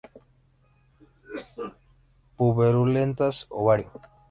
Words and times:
Puberulentas 2.35 3.45
ovario. 3.51 3.91